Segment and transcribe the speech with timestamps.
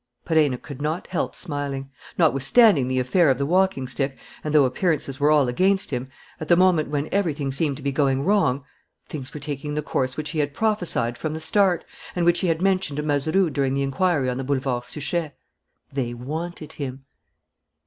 [0.25, 1.91] Perenna could not help smiling.
[2.17, 6.47] Notwithstanding the affair of the walking stick and though appearances were all against him, at
[6.47, 8.63] the moment when everything seemed to be going wrong,
[9.09, 11.85] things were taking the course which he had prophesied from the start,
[12.15, 15.33] and which he had mentioned to Mazeroux during the inquiry on the Boulevard Suchet.
[15.93, 17.05] They wanted him.